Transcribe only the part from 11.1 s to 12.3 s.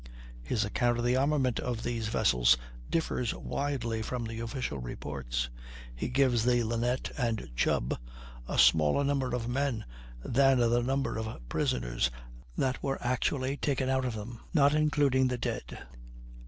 of prisoners